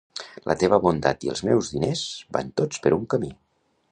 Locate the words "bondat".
0.85-1.27